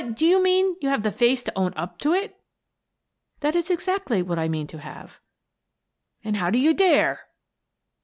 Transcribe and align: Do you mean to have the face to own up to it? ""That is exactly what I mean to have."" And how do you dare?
Do 0.15 0.25
you 0.25 0.41
mean 0.41 0.79
to 0.79 0.89
have 0.89 1.03
the 1.03 1.11
face 1.11 1.43
to 1.43 1.53
own 1.55 1.73
up 1.75 1.99
to 1.99 2.11
it? 2.11 2.41
""That 3.41 3.55
is 3.55 3.69
exactly 3.69 4.23
what 4.23 4.39
I 4.39 4.47
mean 4.47 4.65
to 4.65 4.79
have."" 4.79 5.19
And 6.23 6.37
how 6.37 6.49
do 6.49 6.57
you 6.57 6.73
dare? 6.73 7.27